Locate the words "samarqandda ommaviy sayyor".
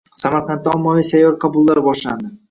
0.19-1.35